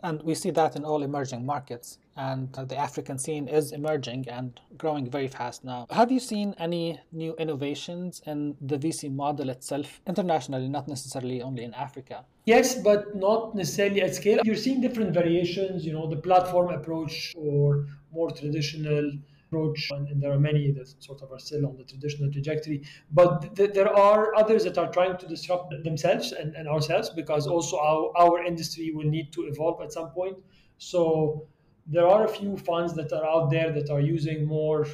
And 0.03 0.23
we 0.23 0.35
see 0.35 0.50
that 0.50 0.76
in 0.76 0.85
all 0.85 1.03
emerging 1.03 1.45
markets. 1.45 1.99
And 2.17 2.49
uh, 2.57 2.65
the 2.65 2.76
African 2.76 3.19
scene 3.19 3.47
is 3.47 3.73
emerging 3.73 4.26
and 4.29 4.59
growing 4.79 5.11
very 5.11 5.29
fast 5.29 5.65
now. 5.65 5.87
Have 5.91 6.11
you 6.11 6.21
seen 6.21 6.55
any 6.59 6.99
new 7.12 7.35
innovations 7.38 8.23
in 8.26 8.57
the 8.61 8.79
VC 8.79 9.12
model 9.12 9.50
itself 9.50 10.00
internationally, 10.07 10.69
not 10.69 10.88
necessarily 10.88 11.43
only 11.43 11.65
in 11.65 11.75
Africa? 11.75 12.25
Yes, 12.47 12.75
but 12.75 13.15
not 13.15 13.55
necessarily 13.55 14.00
at 14.00 14.15
scale. 14.15 14.41
You're 14.45 14.57
seeing 14.57 14.81
different 14.81 15.12
variations, 15.12 15.85
you 15.85 15.93
know, 15.93 16.09
the 16.09 16.17
platform 16.17 16.73
approach 16.73 17.35
or 17.37 17.87
more 18.12 18.31
traditional 18.31 19.12
approach, 19.47 19.88
and, 19.91 20.23
there 20.23 20.33
are 20.33 20.38
many 20.38 20.73
that 20.73 20.88
sort 21.03 21.23
of 21.23 21.33
are 21.33 21.38
still 21.38 21.67
on 21.67 21.76
the 21.76 21.85
traditional 21.85 22.31
trajectory. 22.31 22.83
But 23.12 23.57
th- 23.57 23.73
there 23.73 23.93
are 23.95 24.35
others 24.35 24.65
that 24.65 24.79
are 24.79 24.91
trying 24.91 25.17
to 25.19 25.26
disrupt 25.26 25.73
themselves 25.85 26.33
and, 26.33 26.55
and 26.55 26.69
ourselves 26.69 27.11
because 27.11 27.47
also 27.47 27.79
our, 27.79 28.12
our 28.17 28.45
industry 28.45 28.93
will 28.95 29.09
need 29.09 29.33
to 29.33 29.43
evolve 29.43 29.81
at 29.83 29.93
some 29.93 30.11
point. 30.11 30.37
So 30.79 31.47
there 31.87 32.07
are 32.07 32.25
a 32.25 32.29
few 32.29 32.57
funds 32.57 32.95
that 32.95 33.12
are 33.12 33.25
out 33.25 33.50
there 33.50 33.73
that 33.73 33.91
are 33.91 34.00
using 34.00 34.47
more 34.47 34.87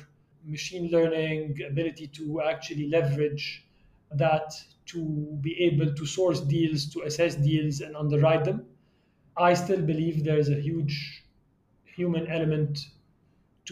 machine 0.44 0.90
learning 0.90 1.58
ability 1.68 2.08
to 2.08 2.42
actually 2.42 2.88
leverage 2.88 3.64
that 4.12 4.52
to 4.84 5.38
be 5.40 5.58
able 5.60 5.94
to 5.94 6.04
source 6.04 6.40
deals, 6.40 6.86
to 6.92 7.02
assess 7.02 7.36
deals, 7.36 7.80
and 7.80 7.96
underwrite 7.96 8.44
them. 8.44 8.66
I 9.36 9.54
still 9.54 9.80
believe 9.80 10.24
there 10.24 10.38
is 10.38 10.50
a 10.50 10.60
huge 10.60 11.24
human 11.84 12.26
element 12.26 12.78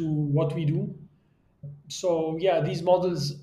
to 0.01 0.07
what 0.39 0.55
we 0.55 0.65
do. 0.65 0.81
So 1.89 2.37
yeah, 2.39 2.61
these 2.61 2.83
models 2.83 3.35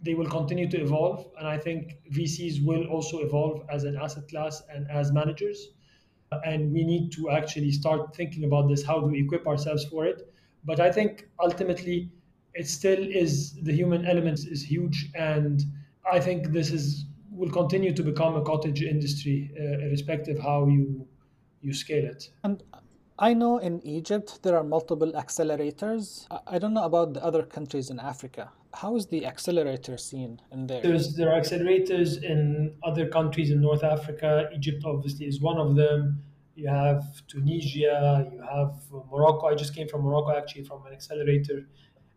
they 0.00 0.14
will 0.14 0.28
continue 0.30 0.68
to 0.70 0.80
evolve, 0.80 1.26
and 1.38 1.48
I 1.48 1.58
think 1.58 1.94
VCs 2.10 2.64
will 2.64 2.86
also 2.86 3.18
evolve 3.20 3.66
as 3.68 3.84
an 3.84 3.96
asset 3.96 4.28
class 4.28 4.62
and 4.72 4.88
as 4.90 5.12
managers. 5.12 5.68
And 6.44 6.72
we 6.72 6.84
need 6.84 7.10
to 7.12 7.30
actually 7.30 7.72
start 7.72 8.14
thinking 8.14 8.44
about 8.44 8.68
this. 8.68 8.84
How 8.84 9.00
do 9.00 9.06
we 9.06 9.20
equip 9.22 9.46
ourselves 9.46 9.84
for 9.86 10.04
it? 10.06 10.32
But 10.64 10.78
I 10.80 10.92
think 10.92 11.28
ultimately, 11.40 12.12
it 12.54 12.68
still 12.68 13.00
is 13.00 13.54
the 13.62 13.72
human 13.72 14.04
element 14.06 14.40
is 14.40 14.62
huge, 14.62 15.10
and 15.14 15.62
I 16.10 16.20
think 16.20 16.52
this 16.52 16.70
is 16.70 17.06
will 17.30 17.50
continue 17.50 17.94
to 17.94 18.02
become 18.02 18.36
a 18.36 18.42
cottage 18.42 18.82
industry, 18.82 19.50
uh, 19.58 19.86
irrespective 19.86 20.38
how 20.38 20.66
you 20.66 21.08
you 21.62 21.72
scale 21.72 22.04
it. 22.04 22.30
And 22.44 22.62
I 23.20 23.34
know 23.34 23.58
in 23.58 23.84
Egypt 23.84 24.44
there 24.44 24.56
are 24.56 24.62
multiple 24.62 25.12
accelerators. 25.12 26.26
I 26.46 26.58
don't 26.58 26.72
know 26.72 26.84
about 26.84 27.14
the 27.14 27.24
other 27.24 27.42
countries 27.42 27.90
in 27.90 27.98
Africa. 27.98 28.52
How 28.74 28.94
is 28.94 29.06
the 29.06 29.26
accelerator 29.26 29.96
scene 29.98 30.40
in 30.52 30.68
there? 30.68 30.82
There's, 30.82 31.16
there 31.16 31.32
are 31.32 31.40
accelerators 31.40 32.22
in 32.22 32.74
other 32.84 33.08
countries 33.08 33.50
in 33.50 33.60
North 33.60 33.82
Africa. 33.82 34.48
Egypt 34.54 34.84
obviously 34.84 35.26
is 35.26 35.40
one 35.40 35.58
of 35.58 35.74
them. 35.74 36.22
You 36.54 36.68
have 36.68 37.02
Tunisia, 37.26 38.28
you 38.32 38.40
have 38.40 38.74
Morocco. 39.10 39.46
I 39.46 39.56
just 39.56 39.74
came 39.74 39.88
from 39.88 40.02
Morocco 40.02 40.36
actually 40.36 40.64
from 40.64 40.86
an 40.86 40.92
accelerator. 40.92 41.68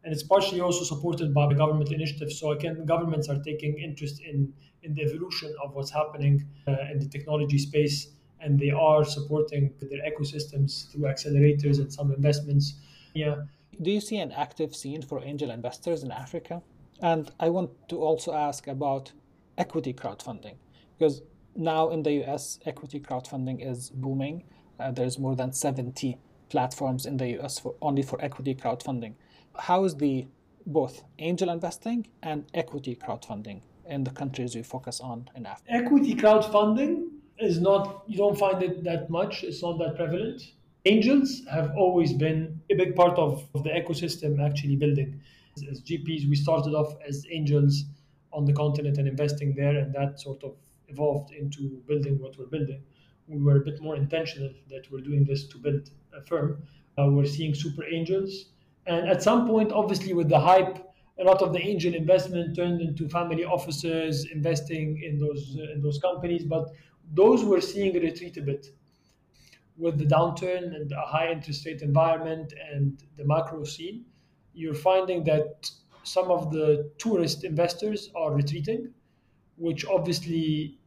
And 0.04 0.14
it's 0.14 0.24
partially 0.24 0.62
also 0.62 0.84
supported 0.84 1.34
by 1.34 1.48
the 1.48 1.56
government 1.56 1.92
initiatives. 1.92 2.40
So 2.40 2.52
again, 2.52 2.86
governments 2.86 3.28
are 3.28 3.40
taking 3.42 3.80
interest 3.80 4.22
in, 4.22 4.54
in 4.84 4.94
the 4.94 5.02
evolution 5.02 5.56
of 5.64 5.74
what's 5.74 5.92
happening 5.92 6.48
uh, 6.68 6.76
in 6.92 7.00
the 7.00 7.08
technology 7.08 7.58
space 7.58 8.10
and 8.42 8.60
they 8.60 8.72
are 8.72 9.04
supporting 9.04 9.74
their 9.80 10.02
ecosystems 10.10 10.92
through 10.92 11.04
accelerators 11.04 11.80
and 11.80 11.92
some 11.92 12.12
investments. 12.12 12.76
Yeah. 13.14 13.44
Do 13.82 13.92
you 13.92 14.02
see 14.02 14.18
an 14.18 14.32
active 14.32 14.76
scene 14.76 15.02
for 15.02 15.24
angel 15.24 15.52
investors 15.52 16.04
in 16.04 16.12
Africa? 16.12 16.62
And 17.02 17.32
I 17.40 17.50
want 17.50 17.72
to 17.90 18.02
also 18.02 18.34
ask 18.34 18.68
about 18.68 19.12
equity 19.58 19.94
crowdfunding 19.94 20.56
because 20.98 21.22
now 21.56 21.90
in 21.90 22.04
the 22.04 22.24
US, 22.24 22.60
equity 22.66 23.00
crowdfunding 23.00 23.66
is 23.66 23.90
booming. 23.90 24.44
Uh, 24.80 24.92
there's 24.92 25.18
more 25.20 25.36
than 25.36 25.52
70 25.52 26.18
platforms 26.50 27.06
in 27.06 27.18
the 27.18 27.40
US 27.40 27.60
for 27.60 27.76
only 27.82 28.04
for 28.04 28.22
equity 28.22 28.54
crowdfunding. 28.56 29.14
How 29.58 29.84
is 29.84 29.96
the 29.96 30.28
both 30.66 31.04
angel 31.20 31.50
investing 31.50 32.08
and 32.22 32.46
equity 32.54 32.96
crowdfunding 32.96 33.62
in 33.88 34.04
the 34.04 34.12
countries 34.12 34.56
you 34.56 34.64
focus 34.64 35.00
on 35.00 35.30
in 35.36 35.46
Africa? 35.46 35.72
Equity 35.74 36.16
crowdfunding 36.16 37.01
is 37.42 37.60
not 37.60 38.04
you 38.08 38.18
don't 38.18 38.38
find 38.38 38.62
it 38.64 38.84
that 38.84 39.10
much. 39.10 39.44
It's 39.44 39.62
not 39.62 39.78
that 39.80 39.96
prevalent. 39.96 40.42
Angels 40.86 41.42
have 41.52 41.72
always 41.78 42.14
been 42.14 42.60
a 42.72 42.76
big 42.76 42.96
part 42.96 43.18
of, 43.18 43.48
of 43.54 43.64
the 43.64 43.70
ecosystem 43.70 44.44
actually 44.44 44.76
building. 44.76 45.22
As, 45.58 45.64
as 45.70 45.82
gps 45.82 46.30
we 46.30 46.36
started 46.36 46.74
off 46.74 46.96
as 47.06 47.26
angels 47.30 47.84
on 48.32 48.46
the 48.46 48.54
continent 48.54 48.98
and 48.98 49.08
investing 49.08 49.54
there 49.54 49.78
and 49.78 49.94
that 49.94 50.20
sort 50.20 50.44
of 50.44 50.56
evolved 50.88 51.32
into 51.34 51.84
building 51.88 52.18
what 52.20 52.38
we're 52.38 52.46
building. 52.46 52.82
We 53.28 53.42
were 53.42 53.58
a 53.58 53.60
bit 53.60 53.82
more 53.82 53.96
intentional 53.96 54.52
that 54.70 54.90
we're 54.92 55.02
doing 55.02 55.26
this 55.26 55.48
to 55.50 55.58
build 55.58 55.90
a 56.14 56.22
firm. 56.22 56.64
Uh, 56.98 57.08
we're 57.10 57.26
seeing 57.26 57.54
super 57.54 57.84
angels. 57.84 58.46
And 58.88 59.08
at 59.08 59.22
some 59.22 59.48
point 59.48 59.72
obviously 59.72 60.14
with 60.14 60.30
the 60.30 60.40
hype 60.40 60.92
a 61.20 61.24
lot 61.24 61.42
of 61.42 61.54
the 61.54 61.60
angel 61.60 61.94
investment 61.94 62.56
turned 62.56 62.82
into 62.82 63.08
family 63.08 63.46
offices 63.46 64.26
investing 64.32 65.02
in 65.04 65.20
those 65.20 65.58
uh, 65.60 65.72
in 65.74 65.82
those 65.82 66.00
companies. 66.00 66.44
But 66.44 66.70
those 67.12 67.44
we're 67.44 67.62
seeing 67.62 67.96
a 67.96 68.00
retreat 68.00 68.38
a 68.38 68.42
bit 68.42 68.68
with 69.78 69.98
the 69.98 70.06
downturn 70.06 70.76
and 70.76 70.90
the 70.90 71.02
high 71.02 71.32
interest 71.32 71.66
rate 71.66 71.82
environment 71.82 72.54
and 72.72 73.04
the 73.18 73.26
macro 73.26 73.64
scene. 73.64 74.06
You're 74.54 74.76
finding 74.76 75.24
that 75.26 75.70
some 76.04 76.32
of 76.32 76.52
the 76.52 76.92
tourist 76.98 77.44
investors 77.44 78.10
are 78.16 78.34
retreating, 78.34 78.94
which 79.58 79.86
obviously 79.86 80.80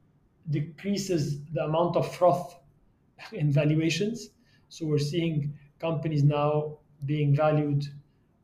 decreases 0.51 1.45
the 1.53 1.65
amount 1.65 1.97
of 1.97 2.15
froth 2.15 2.59
in 3.33 3.51
valuations. 3.51 4.31
So 4.69 4.87
we're 4.87 4.99
seeing 4.99 5.59
companies 5.79 6.23
now 6.23 6.79
being 7.05 7.35
valued 7.35 7.85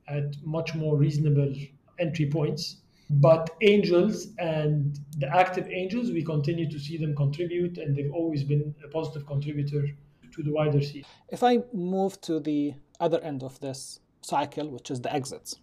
at 0.08 0.37
much 0.44 0.75
more 0.75 0.96
reasonable 0.96 1.54
entry 1.99 2.28
points 2.30 2.79
but 3.11 3.50
angels 3.61 4.29
and 4.38 4.99
the 5.19 5.29
active 5.35 5.69
angels, 5.69 6.12
we 6.12 6.25
continue 6.25 6.71
to 6.71 6.79
see 6.79 6.97
them 6.97 7.14
contribute, 7.17 7.76
and 7.79 7.97
they've 7.97 8.12
always 8.12 8.45
been 8.45 8.75
a 8.85 8.88
positive 8.88 9.26
contributor 9.26 9.88
to 10.33 10.43
the 10.43 10.52
wider 10.52 10.81
scene. 10.81 11.05
If 11.29 11.43
I 11.43 11.59
move 11.73 12.21
to 12.23 12.38
the 12.38 12.75
other 13.00 13.21
end 13.21 13.43
of 13.43 13.59
this 13.59 13.99
cycle, 14.23 14.69
which 14.71 14.90
is 14.90 15.00
the 15.00 15.12
exits, 15.12 15.57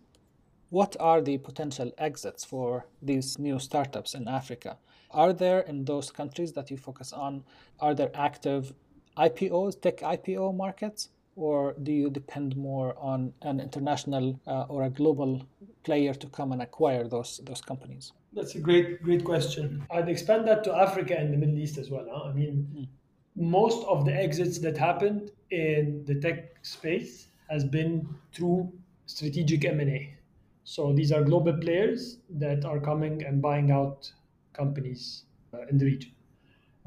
what 0.70 0.98
are 1.00 1.22
the 1.22 1.38
potential 1.38 1.94
exits 1.98 2.44
for 2.44 2.86
these 3.02 3.40
new 3.40 3.60
startups 3.60 4.14
in 4.14 4.28
Africa? 4.28 4.78
Are 5.12 5.32
there 5.32 5.62
in 5.62 5.86
those 5.86 6.12
countries 6.12 6.52
that 6.54 6.70
you 6.70 6.76
focus 6.76 7.14
on, 7.14 7.46
are 7.80 7.96
there 7.96 8.12
active 8.14 8.74
IPOs, 9.18 9.82
tech 9.82 10.00
IPO 10.00 10.54
markets? 10.54 11.10
Or 11.38 11.76
do 11.84 11.92
you 11.92 12.10
depend 12.10 12.58
more 12.58 12.96
on 12.98 13.32
an 13.44 13.60
international 13.60 14.40
uh, 14.48 14.64
or 14.64 14.84
a 14.84 14.90
global 14.90 15.48
player 15.84 16.14
to 16.14 16.28
come 16.28 16.52
and 16.52 16.62
acquire 16.62 17.08
those 17.08 17.40
those 17.46 17.62
companies? 17.62 18.12
That's 18.34 18.56
a 18.56 18.60
great 18.60 19.02
great 19.04 19.24
question. 19.24 19.86
I'd 19.92 20.10
expand 20.10 20.48
that 20.48 20.64
to 20.66 20.76
Africa 20.76 21.16
and 21.18 21.32
the 21.32 21.38
Middle 21.38 21.60
East 21.60 21.78
as 21.78 21.90
well. 21.90 22.08
Huh? 22.12 22.30
I 22.30 22.34
mean, 22.34 22.68
mm. 22.76 22.88
most 23.36 23.86
of 23.88 24.04
the 24.04 24.14
exits 24.14 24.58
that 24.60 24.78
happened 24.78 25.32
in 25.52 26.04
the 26.06 26.16
tech 26.16 26.66
space 26.66 27.28
has 27.50 27.64
been 27.64 28.08
through 28.34 28.74
strategic 29.06 29.64
M&A. 29.64 30.14
So 30.64 30.92
these 30.92 31.14
are 31.14 31.24
global 31.24 31.54
players 31.54 32.18
that 32.30 32.66
are 32.66 32.80
coming 32.80 33.24
and 33.24 33.42
buying 33.42 33.72
out 33.72 34.12
companies 34.54 35.24
uh, 35.54 35.66
in 35.70 35.78
the 35.78 35.86
region. 35.86 36.12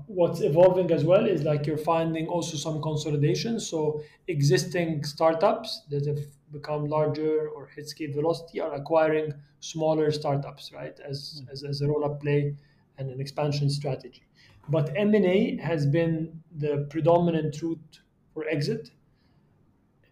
What's 0.07 0.41
evolving 0.41 0.91
as 0.91 1.05
well 1.05 1.27
is 1.27 1.43
like 1.43 1.67
you're 1.67 1.77
finding 1.77 2.27
also 2.27 2.57
some 2.57 2.81
consolidation. 2.83 3.61
So 3.61 4.03
existing 4.29 5.05
startups 5.05 5.83
that 5.91 6.07
have 6.07 6.21
become 6.53 6.87
larger 6.87 7.49
or 7.49 7.67
hit 7.67 7.89
scale 7.89 8.13
velocity 8.13 8.61
are 8.61 8.75
acquiring 8.75 9.33
smaller 9.61 10.11
startups, 10.11 10.73
right? 10.73 10.99
As, 11.01 11.43
hmm. 11.45 11.51
as, 11.51 11.65
as 11.65 11.81
a 11.81 11.89
roll-up 11.89 12.21
play 12.21 12.57
and 12.99 13.11
an 13.11 13.21
expansion 13.21 13.71
strategy. 13.71 14.23
But 14.69 14.93
M&A 14.97 15.57
has 15.57 15.87
been 15.87 16.43
the 16.57 16.87
predominant 16.91 17.61
route 17.63 18.01
for 18.35 18.47
exit 18.47 18.91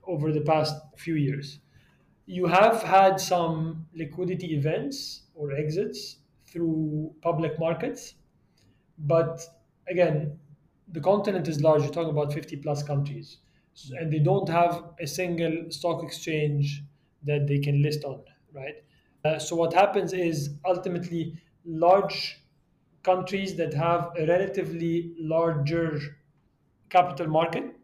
over 0.06 0.32
the 0.32 0.40
past 0.40 0.74
few 0.96 1.14
years. 1.14 1.60
You 2.26 2.46
have 2.46 2.82
had 2.82 3.20
some 3.20 3.86
liquidity 3.94 4.54
events 4.54 5.22
or 5.34 5.52
exits 5.52 6.18
through 6.46 7.14
public 7.20 7.58
markets, 7.58 8.14
but 8.98 9.40
again, 9.90 10.40
the 10.88 11.00
continent 11.00 11.48
is 11.48 11.60
large. 11.60 11.82
You're 11.82 11.92
talking 11.92 12.10
about 12.10 12.32
50 12.32 12.56
plus 12.56 12.82
countries, 12.82 13.38
and 13.92 14.12
they 14.12 14.18
don't 14.18 14.48
have 14.48 14.94
a 15.00 15.06
single 15.06 15.70
stock 15.70 16.02
exchange 16.02 16.82
that 17.22 17.46
they 17.46 17.58
can 17.58 17.82
list 17.82 18.04
on, 18.04 18.24
right? 18.52 18.84
Uh, 19.24 19.38
so 19.38 19.56
what 19.56 19.72
happens 19.72 20.12
is 20.12 20.54
ultimately 20.64 21.40
large 21.64 22.40
countries 23.02 23.56
that 23.56 23.74
have 23.74 24.12
a 24.16 24.26
relatively 24.26 25.14
larger 25.18 25.98
capital 26.90 27.26
market 27.26 27.74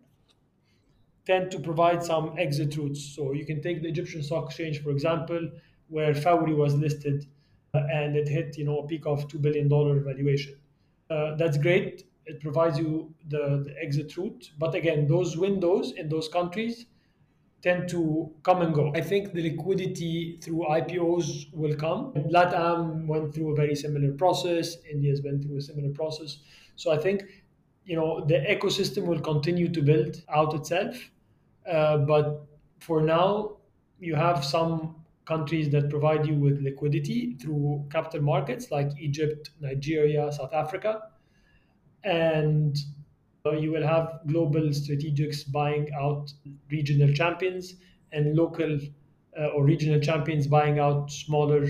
tend 1.26 1.50
to 1.50 1.58
provide 1.60 2.02
some 2.02 2.38
exit 2.38 2.76
routes. 2.76 3.02
So 3.02 3.32
you 3.32 3.46
can 3.46 3.62
take 3.62 3.82
the 3.82 3.88
Egyptian 3.88 4.22
Stock 4.22 4.46
Exchange, 4.46 4.82
for 4.82 4.90
example, 4.90 5.50
where 5.88 6.14
Fawry 6.14 6.54
was 6.54 6.74
listed 6.74 7.26
uh, 7.72 7.82
and 7.90 8.16
it 8.16 8.28
hit 8.28 8.56
you 8.58 8.64
know 8.64 8.78
a 8.78 8.86
peak 8.86 9.06
of 9.06 9.26
two 9.28 9.38
billion 9.38 9.68
dollar 9.68 10.00
valuation. 10.00 10.56
Uh, 11.14 11.36
that's 11.36 11.58
great. 11.58 12.04
It 12.26 12.40
provides 12.40 12.78
you 12.78 13.14
the, 13.28 13.62
the 13.66 13.74
exit 13.82 14.16
route, 14.16 14.50
but 14.58 14.74
again, 14.74 15.06
those 15.06 15.36
windows 15.36 15.92
in 15.92 16.08
those 16.08 16.28
countries 16.28 16.86
tend 17.62 17.88
to 17.88 18.32
come 18.42 18.62
and 18.62 18.74
go. 18.74 18.92
I 18.94 19.00
think 19.00 19.32
the 19.32 19.42
liquidity 19.50 20.38
through 20.42 20.66
IPOs 20.68 21.52
will 21.52 21.74
come. 21.76 22.12
LATAM 22.14 23.06
went 23.06 23.34
through 23.34 23.52
a 23.52 23.56
very 23.56 23.74
similar 23.74 24.12
process. 24.12 24.76
India's 24.90 25.20
been 25.20 25.42
through 25.42 25.58
a 25.58 25.62
similar 25.62 25.90
process. 25.92 26.38
So 26.76 26.90
I 26.92 26.98
think, 26.98 27.24
you 27.84 27.96
know, 27.96 28.24
the 28.26 28.34
ecosystem 28.34 29.06
will 29.06 29.20
continue 29.20 29.68
to 29.70 29.82
build 29.82 30.22
out 30.28 30.54
itself. 30.54 31.10
Uh, 31.66 31.98
but 31.98 32.46
for 32.80 33.00
now, 33.00 33.58
you 33.98 34.14
have 34.14 34.44
some 34.44 35.03
countries 35.24 35.70
that 35.70 35.88
provide 35.90 36.26
you 36.26 36.34
with 36.34 36.60
liquidity 36.60 37.36
through 37.40 37.86
capital 37.90 38.20
markets 38.20 38.70
like 38.70 38.90
Egypt, 38.98 39.50
Nigeria, 39.60 40.30
South 40.32 40.52
Africa. 40.52 41.02
And 42.04 42.76
uh, 43.46 43.52
you 43.52 43.70
will 43.72 43.86
have 43.86 44.20
global 44.26 44.68
strategics 44.68 45.50
buying 45.50 45.90
out 45.98 46.32
regional 46.70 47.12
champions 47.12 47.74
and 48.12 48.36
local 48.36 48.78
uh, 49.38 49.46
or 49.46 49.64
regional 49.64 50.00
champions 50.00 50.46
buying 50.46 50.78
out 50.78 51.10
smaller 51.10 51.66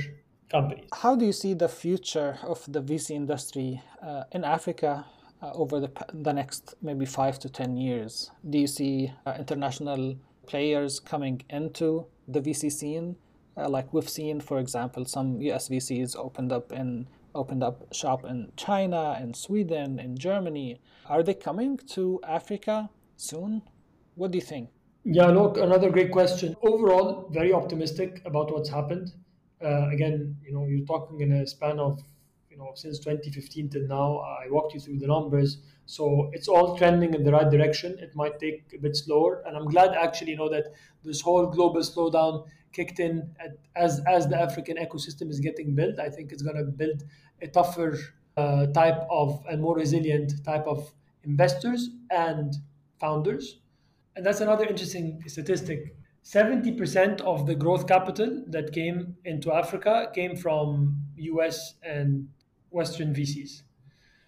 companies. 0.50 0.88
How 0.92 1.16
do 1.16 1.24
you 1.24 1.32
see 1.32 1.54
the 1.54 1.68
future 1.68 2.38
of 2.42 2.64
the 2.70 2.82
VC 2.82 3.10
industry 3.10 3.82
uh, 4.02 4.24
in 4.32 4.44
Africa 4.44 5.04
uh, 5.42 5.52
over 5.52 5.80
the, 5.80 5.90
the 6.12 6.32
next 6.32 6.74
maybe 6.82 7.06
five 7.06 7.38
to 7.40 7.48
10 7.48 7.76
years? 7.76 8.30
Do 8.48 8.58
you 8.58 8.66
see 8.66 9.12
uh, 9.26 9.34
international 9.38 10.16
players 10.46 11.00
coming 11.00 11.42
into 11.48 12.06
the 12.28 12.40
VC 12.40 12.70
scene? 12.70 13.16
Uh, 13.56 13.68
like 13.68 13.92
we've 13.92 14.08
seen, 14.08 14.40
for 14.40 14.58
example, 14.58 15.04
some 15.04 15.40
US 15.42 15.68
VCs 15.68 16.16
opened 16.16 16.52
up 16.52 16.72
in 16.72 17.06
opened 17.34 17.62
up 17.62 17.92
shop 17.92 18.24
in 18.24 18.52
China, 18.56 19.16
and 19.20 19.34
Sweden, 19.36 19.98
and 19.98 20.18
Germany. 20.18 20.80
Are 21.06 21.22
they 21.22 21.34
coming 21.34 21.76
to 21.94 22.20
Africa 22.26 22.90
soon? 23.16 23.62
What 24.14 24.30
do 24.30 24.38
you 24.38 24.44
think? 24.44 24.70
Yeah, 25.04 25.26
look, 25.26 25.58
another 25.58 25.90
great 25.90 26.12
question. 26.12 26.54
Overall, 26.62 27.28
very 27.30 27.52
optimistic 27.52 28.22
about 28.24 28.52
what's 28.52 28.70
happened. 28.70 29.12
Uh, 29.62 29.88
again, 29.90 30.36
you 30.44 30.52
know, 30.52 30.66
you're 30.66 30.86
talking 30.86 31.20
in 31.20 31.32
a 31.32 31.46
span 31.46 31.78
of 31.78 32.00
you 32.54 32.60
know 32.60 32.70
since 32.74 33.00
2015 33.00 33.68
till 33.68 33.86
now 33.88 34.18
i 34.18 34.48
walked 34.48 34.74
you 34.74 34.80
through 34.80 34.98
the 34.98 35.08
numbers 35.08 35.58
so 35.86 36.30
it's 36.32 36.46
all 36.46 36.78
trending 36.78 37.12
in 37.12 37.24
the 37.24 37.32
right 37.32 37.50
direction 37.50 37.96
it 37.98 38.14
might 38.14 38.38
take 38.38 38.72
a 38.72 38.78
bit 38.78 38.96
slower 38.96 39.42
and 39.46 39.56
i'm 39.56 39.64
glad 39.64 39.90
actually 39.94 40.30
you 40.30 40.36
know 40.36 40.48
that 40.48 40.66
this 41.02 41.20
whole 41.20 41.46
global 41.46 41.80
slowdown 41.80 42.44
kicked 42.74 42.98
in 43.00 43.34
at, 43.40 43.52
as 43.76 44.00
as 44.06 44.28
the 44.28 44.38
african 44.38 44.76
ecosystem 44.76 45.30
is 45.30 45.40
getting 45.40 45.74
built 45.74 45.98
i 45.98 46.08
think 46.08 46.32
it's 46.32 46.42
going 46.42 46.56
to 46.56 46.64
build 46.64 47.02
a 47.42 47.48
tougher 47.48 47.98
uh, 48.36 48.66
type 48.66 49.00
of 49.10 49.44
and 49.48 49.62
more 49.62 49.76
resilient 49.76 50.32
type 50.44 50.66
of 50.66 50.92
investors 51.22 51.90
and 52.10 52.54
founders 53.00 53.60
and 54.16 54.24
that's 54.26 54.40
another 54.40 54.64
interesting 54.64 55.22
statistic 55.26 55.96
70% 56.24 57.20
of 57.20 57.46
the 57.46 57.54
growth 57.54 57.86
capital 57.86 58.42
that 58.48 58.72
came 58.72 59.16
into 59.26 59.52
Africa 59.52 60.10
came 60.14 60.36
from 60.36 61.04
US 61.16 61.74
and 61.82 62.30
Western 62.70 63.14
VCs. 63.14 63.62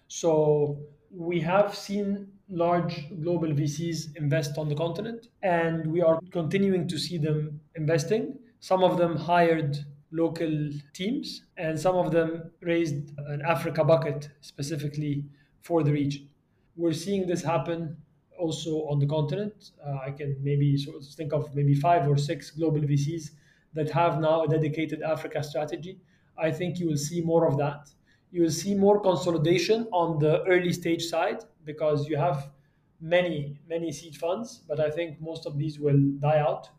So 0.07 0.79
we 1.09 1.39
have 1.41 1.75
seen 1.75 2.33
large 2.49 3.09
global 3.21 3.49
VCs 3.49 4.15
invest 4.15 4.57
on 4.57 4.69
the 4.69 4.75
continent, 4.75 5.27
and 5.41 5.91
we 5.91 6.01
are 6.01 6.19
continuing 6.31 6.87
to 6.87 6.97
see 6.97 7.17
them 7.17 7.59
investing. 7.75 8.39
Some 8.59 8.83
of 8.83 8.97
them 8.97 9.15
hired 9.15 9.77
local 10.11 10.69
teams, 10.93 11.45
and 11.57 11.79
some 11.79 11.95
of 11.95 12.11
them 12.11 12.51
raised 12.61 13.11
an 13.17 13.41
Africa 13.41 13.83
bucket 13.83 14.29
specifically 14.41 15.25
for 15.61 15.83
the 15.83 15.91
region. 15.91 16.29
We're 16.75 16.93
seeing 16.93 17.27
this 17.27 17.43
happen 17.43 17.97
also 18.37 18.87
on 18.87 18.99
the 18.99 19.07
continent. 19.07 19.71
Uh, 19.85 19.97
I 20.05 20.11
can 20.11 20.37
maybe 20.41 20.77
sort 20.77 20.95
of 20.95 21.05
think 21.05 21.33
of 21.33 21.53
maybe 21.55 21.73
five 21.75 22.07
or 22.07 22.17
six 22.17 22.51
global 22.51 22.79
VCs 22.79 23.31
that 23.73 23.89
have 23.91 24.19
now 24.21 24.43
a 24.43 24.47
dedicated 24.47 25.01
Africa 25.01 25.43
strategy. 25.43 25.99
I 26.37 26.51
think 26.51 26.79
you 26.79 26.87
will 26.87 26.97
see 26.97 27.21
more 27.21 27.47
of 27.47 27.57
that 27.57 27.89
you 28.31 28.41
will 28.41 28.51
see 28.51 28.75
more 28.75 28.99
consolidation 29.01 29.87
on 29.91 30.19
the 30.19 30.43
early 30.45 30.73
stage 30.73 31.03
side 31.05 31.43
because 31.63 32.07
you 32.07 32.17
have 32.17 32.51
many 32.99 33.59
many 33.67 33.91
seed 33.91 34.15
funds 34.17 34.59
but 34.67 34.79
i 34.79 34.89
think 34.89 35.21
most 35.21 35.45
of 35.45 35.57
these 35.57 35.79
will 35.79 35.99
die 36.19 36.39
out. 36.39 36.69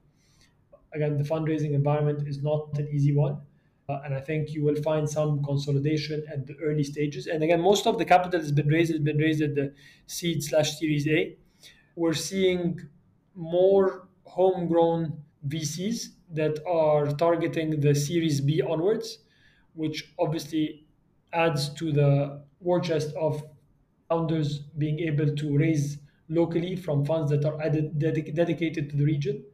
Again 0.92 1.18
the 1.18 1.24
fundraising 1.24 1.72
environment 1.74 2.26
is 2.26 2.42
not 2.42 2.78
an 2.78 2.88
easy 2.88 3.14
one 3.14 3.42
uh, 3.88 4.00
and 4.04 4.14
i 4.14 4.20
think 4.20 4.50
you 4.50 4.62
will 4.64 4.80
find 4.82 5.08
some 5.08 5.42
consolidation 5.44 6.24
at 6.32 6.46
the 6.46 6.56
early 6.56 6.84
stages. 6.84 7.26
And 7.26 7.42
again 7.42 7.60
most 7.60 7.86
of 7.86 7.98
the 7.98 8.04
capital 8.04 8.40
has 8.40 8.52
been 8.52 8.68
raised 8.68 8.92
has 8.92 9.00
been 9.00 9.18
raised 9.18 9.42
at 9.42 9.54
the 9.54 9.74
seed 10.06 10.42
slash 10.42 10.78
series 10.78 11.06
a. 11.08 11.36
We're 11.96 12.14
seeing 12.14 12.80
more 13.34 14.08
homegrown 14.26 15.24
vcs 15.46 16.08
that 16.30 16.64
are 16.66 17.06
targeting 17.16 17.80
the 17.80 17.94
series 17.94 18.40
b 18.40 18.60
onwards 18.62 19.18
which 19.74 20.12
obviously 20.18 20.87
adds 21.32 21.68
to 21.74 21.92
the 21.92 22.44
war 22.60 22.80
chest 22.80 23.14
of 23.16 23.42
founders 24.08 24.60
being 24.60 24.98
able 25.00 25.34
to 25.34 25.56
raise 25.58 25.98
locally 26.28 26.76
from 26.76 27.04
funds 27.04 27.30
that 27.30 27.44
are 27.44 27.60
added, 27.60 27.98
dedic- 27.98 28.34
dedicated 28.34 28.90
to 28.90 28.96
the 28.96 29.04
region. 29.04 29.44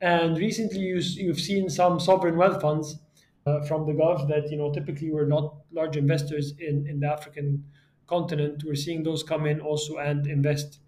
And 0.00 0.38
recently, 0.38 0.80
you, 0.80 0.96
you've 0.98 1.40
seen 1.40 1.68
some 1.68 2.00
sovereign 2.00 2.36
wealth 2.36 2.60
funds 2.60 2.98
uh, 3.46 3.62
from 3.62 3.86
the 3.86 3.92
Gulf 3.92 4.28
that 4.28 4.50
you 4.50 4.56
know 4.56 4.72
typically 4.72 5.10
were 5.10 5.26
not 5.26 5.56
large 5.70 5.96
investors 5.96 6.52
in, 6.58 6.86
in 6.86 7.00
the 7.00 7.06
African 7.08 7.66
continent. 8.06 8.64
We're 8.64 8.74
seeing 8.74 9.02
those 9.02 9.22
come 9.22 9.46
in 9.46 9.60
also 9.60 9.98
and 9.98 10.26
invest. 10.26 10.80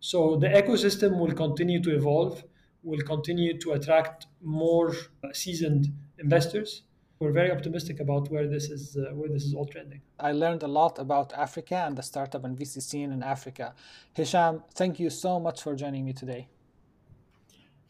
So 0.00 0.36
the 0.36 0.48
ecosystem 0.48 1.18
will 1.18 1.34
continue 1.34 1.82
to 1.82 1.94
evolve, 1.94 2.44
will 2.82 3.02
continue 3.02 3.58
to 3.60 3.72
attract 3.72 4.26
more 4.40 4.94
seasoned 5.32 5.88
investors 6.18 6.82
we're 7.20 7.32
very 7.32 7.52
optimistic 7.52 8.00
about 8.00 8.30
where 8.30 8.48
this 8.48 8.70
is 8.70 8.96
uh, 8.96 9.14
where 9.14 9.28
this 9.28 9.44
is 9.44 9.54
all 9.54 9.66
trending. 9.66 10.00
I 10.18 10.32
learned 10.32 10.62
a 10.62 10.68
lot 10.68 10.98
about 10.98 11.32
Africa 11.34 11.76
and 11.76 11.96
the 11.96 12.02
startup 12.02 12.44
and 12.44 12.58
VC 12.58 12.80
scene 12.82 13.12
in 13.12 13.22
Africa. 13.22 13.74
Hisham, 14.14 14.64
thank 14.74 14.98
you 14.98 15.10
so 15.10 15.38
much 15.38 15.62
for 15.62 15.74
joining 15.76 16.04
me 16.06 16.14
today. 16.14 16.48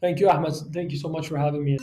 Thank 0.01 0.19
you, 0.19 0.29
Ahmad. 0.29 0.55
Thank 0.73 0.91
you 0.91 0.99
so 0.99 1.09
much 1.09 1.29
for 1.29 1.39
having 1.39 1.65
me. 1.65 1.79